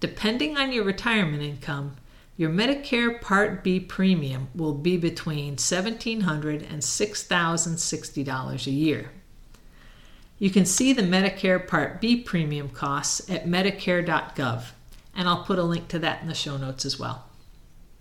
Depending 0.00 0.56
on 0.56 0.72
your 0.72 0.84
retirement 0.84 1.42
income, 1.42 1.96
your 2.36 2.50
Medicare 2.50 3.20
Part 3.20 3.62
B 3.62 3.78
premium 3.78 4.48
will 4.54 4.72
be 4.72 4.96
between 4.96 5.56
$1,700 5.56 6.70
and 6.70 6.80
$6,060 6.80 8.66
a 8.66 8.70
year. 8.70 9.10
You 10.38 10.48
can 10.48 10.64
see 10.64 10.94
the 10.94 11.02
Medicare 11.02 11.68
Part 11.68 12.00
B 12.00 12.16
premium 12.16 12.70
costs 12.70 13.28
at 13.28 13.46
medicare.gov, 13.46 14.64
and 15.14 15.28
I'll 15.28 15.44
put 15.44 15.58
a 15.58 15.62
link 15.62 15.88
to 15.88 15.98
that 15.98 16.22
in 16.22 16.28
the 16.28 16.34
show 16.34 16.56
notes 16.56 16.86
as 16.86 16.98
well. 16.98 17.26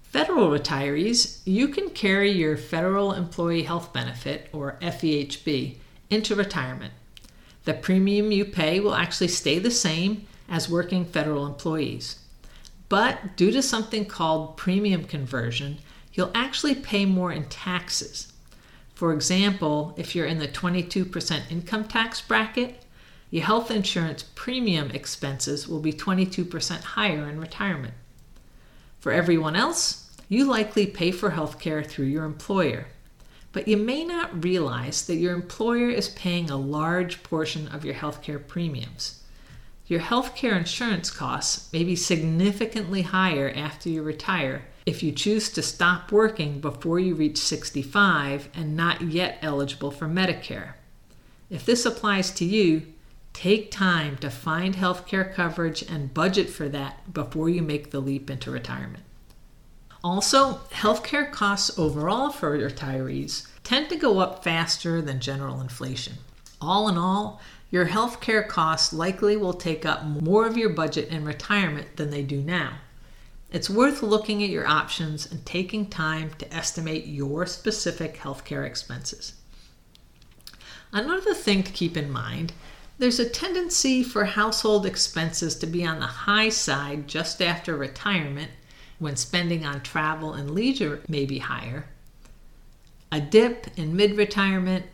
Federal 0.04 0.50
retirees, 0.50 1.42
you 1.44 1.68
can 1.68 1.90
carry 1.90 2.32
your 2.32 2.56
Federal 2.56 3.12
Employee 3.12 3.64
Health 3.64 3.92
Benefit, 3.92 4.48
or 4.54 4.78
FEHB, 4.82 5.76
into 6.10 6.36
retirement. 6.36 6.94
The 7.66 7.74
premium 7.74 8.32
you 8.32 8.46
pay 8.46 8.80
will 8.80 8.96
actually 8.96 9.28
stay 9.28 9.60
the 9.60 9.72
same 9.72 10.28
as 10.48 10.70
working 10.70 11.06
federal 11.06 11.46
employees. 11.46 12.20
But 12.88 13.38
due 13.38 13.52
to 13.52 13.62
something 13.62 14.06
called 14.06 14.58
premium 14.58 15.04
conversion, 15.04 15.78
you'll 16.14 16.32
actually 16.34 16.76
pay 16.76 17.06
more 17.06 17.32
in 17.32 17.46
taxes. 17.46 18.34
For 18.96 19.14
example, 19.14 19.94
if 19.98 20.16
you're 20.16 20.26
in 20.26 20.40
the 20.40 20.48
22% 20.48 21.52
income 21.52 21.88
tax 21.88 22.20
bracket, 22.20 22.84
your 23.30 23.46
health 23.46 23.70
insurance 23.70 24.24
premium 24.36 24.90
expenses 24.92 25.68
will 25.68 25.80
be 25.80 25.94
22% 25.94 26.82
higher 26.82 27.30
in 27.30 27.40
retirement. 27.40 27.94
For 29.00 29.12
everyone 29.12 29.56
else, 29.56 30.10
you 30.28 30.46
likely 30.46 30.88
pay 30.88 31.12
for 31.12 31.32
healthcare 31.32 31.86
through 31.86 32.08
your 32.08 32.26
employer, 32.26 32.88
but 33.52 33.68
you 33.68 33.78
may 33.78 34.04
not 34.04 34.44
realize 34.44 35.06
that 35.08 35.16
your 35.16 35.34
employer 35.34 35.90
is 35.90 36.10
paying 36.10 36.50
a 36.50 36.58
large 36.58 37.24
portion 37.24 37.68
of 37.70 37.84
your 37.84 37.96
healthcare 37.96 38.46
premiums. 38.46 39.24
Your 39.88 40.02
healthcare 40.02 40.56
insurance 40.56 41.10
costs 41.10 41.72
may 41.74 41.84
be 41.84 41.96
significantly 41.96 43.02
higher 43.02 43.52
after 43.56 43.90
you 43.90 44.04
retire 44.04 44.66
if 44.86 45.02
you 45.02 45.12
choose 45.12 45.50
to 45.50 45.64
stop 45.64 46.12
working 46.12 46.60
before 46.60 47.00
you 47.00 47.16
reach 47.16 47.38
65 47.38 48.50
and 48.54 48.76
not 48.76 49.02
yet 49.02 49.40
eligible 49.42 49.92
for 49.92 50.08
Medicare. 50.08 50.74
If 51.50 51.66
this 51.66 51.86
applies 51.86 52.30
to 52.32 52.46
you, 52.46 52.86
take 53.34 53.72
time 53.72 54.18
to 54.18 54.30
find 54.30 54.76
health 54.76 55.08
care 55.08 55.26
coverage 55.26 55.82
and 55.82 56.14
budget 56.14 56.50
for 56.50 56.70
that 56.70 57.14
before 57.14 57.50
you 57.50 57.64
make 57.64 57.90
the 57.90 58.00
leap 58.00 58.30
into 58.30 58.52
retirement. 58.52 59.04
Also, 60.04 60.62
healthcare 60.72 61.30
costs 61.30 61.78
overall 61.78 62.30
for 62.30 62.58
retirees 62.58 63.48
tend 63.64 63.90
to 63.90 63.98
go 63.98 64.20
up 64.20 64.44
faster 64.44 65.02
than 65.02 65.20
general 65.20 65.60
inflation. 65.60 66.14
All 66.62 66.88
in 66.88 66.98
all, 66.98 67.42
your 67.70 67.88
healthcare 67.88 68.48
costs 68.48 68.94
likely 68.94 69.36
will 69.36 69.54
take 69.54 69.86
up 69.86 70.04
more 70.04 70.48
of 70.48 70.58
your 70.58 70.70
budget 70.70 71.10
in 71.10 71.26
retirement 71.26 71.98
than 71.98 72.10
they 72.10 72.24
do 72.24 72.42
now. 72.42 72.78
It's 73.52 73.70
worth 73.70 74.02
looking 74.02 74.42
at 74.44 74.50
your 74.50 74.68
options 74.68 75.30
and 75.30 75.46
taking 75.46 75.88
time 75.88 76.32
to 76.38 76.54
estimate 76.54 77.06
your 77.06 77.46
specific 77.46 78.18
healthcare 78.18 78.66
expenses. 78.66 79.34
Another 80.94 81.34
thing 81.34 81.64
to 81.64 81.72
keep 81.72 81.98
in 81.98 82.12
mind 82.12 82.54
there's 83.00 83.20
a 83.20 83.30
tendency 83.30 84.04
for 84.04 84.26
household 84.26 84.86
expenses 84.86 85.56
to 85.56 85.66
be 85.66 85.86
on 85.86 86.00
the 86.00 86.06
high 86.06 86.50
side 86.50 87.08
just 87.08 87.42
after 87.42 87.78
retirement 87.78 88.52
when 89.00 89.16
spending 89.16 89.66
on 89.66 89.82
travel 89.82 90.34
and 90.34 90.52
leisure 90.52 91.02
may 91.08 91.26
be 91.26 91.40
higher, 91.40 91.86
a 93.12 93.20
dip 93.20 93.68
in 93.76 93.96
mid 93.96 94.16
retirement, 94.16 94.86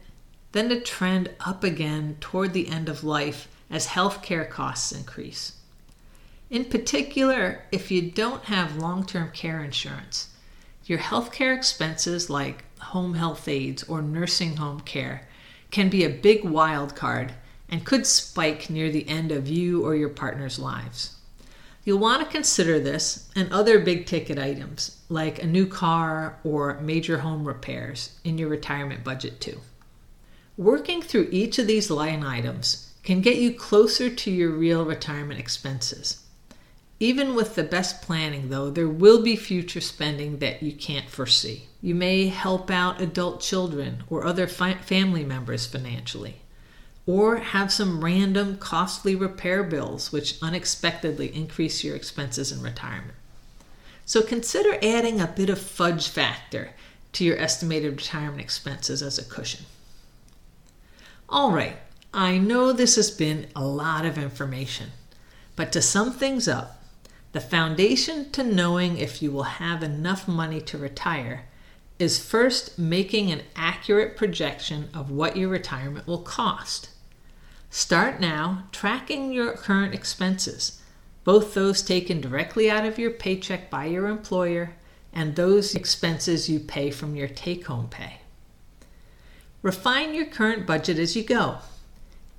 then 0.54 0.72
a 0.72 0.80
trend 0.80 1.30
up 1.42 1.64
again 1.64 2.16
toward 2.22 2.54
the 2.54 2.70
end 2.70 2.88
of 2.88 3.04
life 3.04 3.50
as 3.70 3.88
healthcare 3.88 4.50
costs 4.50 4.92
increase. 4.92 5.54
In 6.50 6.66
particular, 6.66 7.64
if 7.72 7.92
you 7.92 8.12
don't 8.12 8.44
have 8.46 8.78
long 8.78 9.06
term 9.06 9.32
care 9.32 9.64
insurance, 9.64 10.30
your 10.86 11.00
healthcare 11.00 11.56
expenses 11.56 12.30
like 12.30 12.64
home 12.80 13.16
health 13.16 13.48
aides 13.48 13.84
or 13.84 14.02
nursing 14.02 14.58
home 14.58 14.80
care 14.82 15.28
can 15.72 15.90
be 15.90 16.04
a 16.04 16.10
big 16.10 16.46
wild 16.46 16.96
card 16.96 17.34
and 17.68 17.86
could 17.86 18.06
spike 18.06 18.70
near 18.70 18.92
the 18.92 19.10
end 19.10 19.32
of 19.32 19.48
you 19.48 19.84
or 19.84 19.96
your 19.96 20.10
partner's 20.10 20.60
lives. 20.60 21.15
You'll 21.86 22.00
want 22.00 22.24
to 22.24 22.32
consider 22.32 22.80
this 22.80 23.30
and 23.36 23.52
other 23.54 23.78
big 23.78 24.08
ticket 24.08 24.40
items 24.40 25.00
like 25.08 25.42
a 25.42 25.46
new 25.46 25.68
car 25.68 26.40
or 26.44 26.80
major 26.82 27.20
home 27.20 27.48
repairs 27.48 28.20
in 28.24 28.40
your 28.40 28.50
retirement 28.50 29.04
budget 29.04 29.40
too. 29.40 29.62
Working 30.58 31.04
through 31.04 31.30
each 31.32 31.60
of 31.60 31.68
these 31.68 31.92
line 31.92 32.24
items 32.24 32.92
can 33.04 33.22
get 33.22 33.38
you 33.38 33.54
closer 33.54 34.10
to 34.10 34.32
your 34.32 34.50
real 34.50 34.84
retirement 34.84 35.40
expenses. 35.40 36.24
Even 37.00 37.36
with 37.36 37.54
the 37.54 37.64
best 37.64 38.02
planning, 38.02 38.50
though, 38.50 38.72
there 38.72 38.88
will 38.88 39.22
be 39.22 39.36
future 39.36 39.82
spending 39.82 40.40
that 40.40 40.64
you 40.64 40.74
can't 40.74 41.10
foresee. 41.10 41.68
You 41.82 41.94
may 41.94 42.30
help 42.30 42.72
out 42.72 43.00
adult 43.00 43.42
children 43.42 44.04
or 44.10 44.26
other 44.26 44.48
fi- 44.48 44.76
family 44.76 45.24
members 45.24 45.68
financially 45.68 46.42
or 47.08 47.38
have 47.38 47.72
some 47.72 48.04
random 48.04 48.58
costly 48.58 49.16
repair 49.16 49.64
bills 49.64 50.12
which 50.12 50.42
unexpectedly 50.42 51.34
increase 51.36 51.84
your 51.84 51.96
expenses 51.96 52.52
in 52.52 52.62
retirement. 52.62 53.14
So 54.06 54.22
consider 54.22 54.78
adding 54.84 55.20
a 55.20 55.28
bit 55.28 55.50
of 55.50 55.60
fudge 55.60 56.08
factor 56.08 56.72
to 57.14 57.24
your 57.24 57.38
estimated 57.38 57.96
retirement 57.96 58.42
expenses 58.42 59.02
as 59.02 59.18
a 59.18 59.26
cushion. 59.26 59.66
All 61.30 61.52
right, 61.52 61.78
I 62.14 62.38
know 62.38 62.72
this 62.72 62.96
has 62.98 63.12
been 63.12 63.48
a 63.56 63.66
lot 63.66 64.06
of 64.06 64.18
information, 64.18 64.92
but 65.56 65.72
to 65.72 65.82
sum 65.82 66.12
things 66.12 66.48
up, 66.48 66.84
the 67.32 67.42
foundation 67.42 68.32
to 68.32 68.44
knowing 68.44 68.98
if 68.98 69.22
you 69.22 69.32
will 69.32 69.44
have 69.44 69.84
enough 69.84 70.28
money 70.28 70.62
to 70.62 70.78
retire 70.78 71.46
is 71.98 72.24
first 72.24 72.78
making 72.78 73.32
an 73.32 73.42
accurate 73.56 74.16
projection 74.18 74.90
of 74.94 75.10
what 75.10 75.36
your 75.36 75.50
retirement 75.50 76.08
will 76.08 76.22
cost. 76.22 76.90
Start 77.76 78.22
now 78.22 78.64
tracking 78.72 79.34
your 79.34 79.52
current 79.52 79.94
expenses, 79.94 80.82
both 81.26 81.54
those 81.54 81.82
taken 81.82 82.22
directly 82.22 82.72
out 82.72 82.86
of 82.86 82.98
your 82.98 83.12
paycheck 83.12 83.70
by 83.70 83.84
your 83.84 84.08
employer 84.08 84.78
and 85.12 85.36
those 85.36 85.76
expenses 85.76 86.48
you 86.48 86.62
pay 86.62 86.90
from 86.90 87.18
your 87.18 87.28
take 87.28 87.66
home 87.66 87.90
pay. 87.90 88.22
Refine 89.62 90.16
your 90.16 90.26
current 90.26 90.66
budget 90.66 90.98
as 90.98 91.18
you 91.18 91.24
go. 91.26 91.58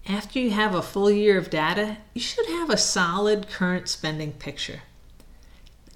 After 0.09 0.39
you 0.39 0.53
have 0.53 0.75
a 0.75 0.81
full 0.81 1.11
year 1.11 1.37
of 1.37 1.51
data, 1.51 1.99
you 2.15 2.23
should 2.23 2.47
have 2.47 2.71
a 2.71 2.79
solid 2.79 3.51
current 3.51 3.91
spending 3.91 4.33
picture. 4.33 4.81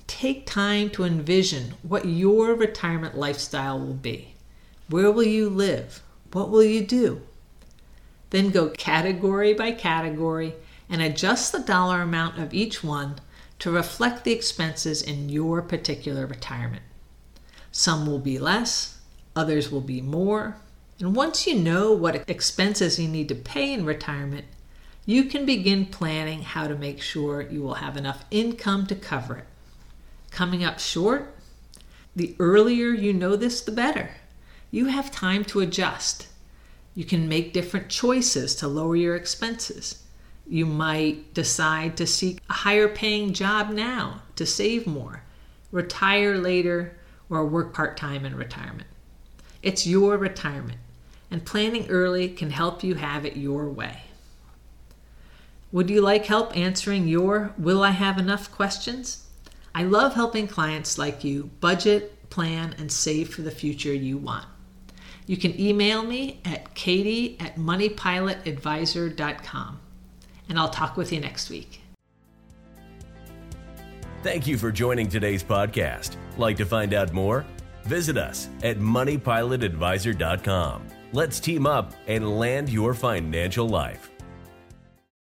Take 0.07 0.44
time 0.44 0.90
to 0.90 1.05
envision 1.05 1.76
what 1.83 2.05
your 2.05 2.55
retirement 2.55 3.16
lifestyle 3.16 3.81
will 3.81 3.94
be. 3.94 4.35
Where 4.90 5.11
will 5.11 5.22
you 5.24 5.48
live? 5.48 6.03
What 6.31 6.50
will 6.50 6.62
you 6.62 6.85
do? 6.85 7.22
Then 8.30 8.50
go 8.50 8.68
category 8.70 9.52
by 9.52 9.72
category 9.72 10.54
and 10.88 11.02
adjust 11.02 11.52
the 11.52 11.60
dollar 11.60 12.02
amount 12.02 12.38
of 12.38 12.54
each 12.54 12.82
one 12.82 13.20
to 13.60 13.70
reflect 13.70 14.24
the 14.24 14.32
expenses 14.32 15.02
in 15.02 15.28
your 15.28 15.62
particular 15.62 16.26
retirement. 16.26 16.82
Some 17.72 18.06
will 18.06 18.18
be 18.18 18.38
less, 18.38 19.00
others 19.36 19.70
will 19.70 19.80
be 19.80 20.00
more. 20.00 20.56
And 20.98 21.14
once 21.14 21.46
you 21.46 21.54
know 21.54 21.92
what 21.92 22.28
expenses 22.28 22.98
you 22.98 23.08
need 23.08 23.28
to 23.28 23.34
pay 23.34 23.72
in 23.72 23.84
retirement, 23.84 24.46
you 25.06 25.24
can 25.24 25.46
begin 25.46 25.86
planning 25.86 26.42
how 26.42 26.68
to 26.68 26.74
make 26.74 27.00
sure 27.00 27.42
you 27.42 27.62
will 27.62 27.74
have 27.74 27.96
enough 27.96 28.24
income 28.30 28.86
to 28.86 28.94
cover 28.94 29.36
it. 29.38 29.46
Coming 30.30 30.62
up 30.64 30.78
short? 30.78 31.34
The 32.14 32.36
earlier 32.38 32.88
you 32.88 33.12
know 33.12 33.36
this, 33.36 33.60
the 33.60 33.72
better. 33.72 34.10
You 34.70 34.86
have 34.86 35.10
time 35.10 35.44
to 35.46 35.60
adjust 35.60 36.28
you 37.00 37.06
can 37.06 37.30
make 37.30 37.54
different 37.54 37.88
choices 37.88 38.54
to 38.54 38.68
lower 38.68 38.94
your 38.94 39.16
expenses. 39.16 40.02
You 40.46 40.66
might 40.66 41.32
decide 41.32 41.96
to 41.96 42.06
seek 42.06 42.42
a 42.50 42.52
higher 42.52 42.88
paying 42.88 43.32
job 43.32 43.70
now 43.70 44.20
to 44.36 44.44
save 44.44 44.86
more, 44.86 45.22
retire 45.72 46.36
later, 46.36 46.98
or 47.30 47.46
work 47.46 47.72
part 47.72 47.96
time 47.96 48.26
in 48.26 48.34
retirement. 48.34 48.86
It's 49.62 49.86
your 49.86 50.18
retirement, 50.18 50.76
and 51.30 51.46
planning 51.46 51.88
early 51.88 52.28
can 52.28 52.50
help 52.50 52.84
you 52.84 52.96
have 52.96 53.24
it 53.24 53.34
your 53.34 53.70
way. 53.70 54.02
Would 55.72 55.88
you 55.88 56.02
like 56.02 56.26
help 56.26 56.54
answering 56.54 57.08
your 57.08 57.54
Will 57.56 57.82
I 57.82 57.92
Have 57.92 58.18
Enough 58.18 58.52
questions? 58.52 59.26
I 59.74 59.84
love 59.84 60.12
helping 60.12 60.48
clients 60.48 60.98
like 60.98 61.24
you 61.24 61.44
budget, 61.60 62.28
plan, 62.28 62.74
and 62.76 62.92
save 62.92 63.32
for 63.32 63.40
the 63.40 63.50
future 63.50 63.94
you 63.94 64.18
want. 64.18 64.49
You 65.26 65.37
can 65.37 65.61
email 65.61 66.02
me 66.02 66.40
at 66.44 66.74
katie 66.74 67.37
at 67.40 67.56
moneypilotadvisor.com. 67.56 69.80
And 70.48 70.59
I'll 70.59 70.70
talk 70.70 70.96
with 70.96 71.12
you 71.12 71.20
next 71.20 71.50
week. 71.50 71.83
Thank 74.22 74.46
you 74.46 74.59
for 74.59 74.70
joining 74.70 75.09
today's 75.09 75.42
podcast. 75.42 76.16
Like 76.37 76.59
to 76.59 76.66
find 76.66 76.92
out 76.92 77.11
more? 77.12 77.46
Visit 77.85 78.18
us 78.18 78.50
at 78.62 78.78
moneypilotadvisor.com. 78.78 80.87
Let's 81.12 81.40
team 81.40 81.66
up 81.66 81.92
and 82.06 82.38
land 82.38 82.68
your 82.68 82.94
financial 82.94 83.68
life. 83.68 84.11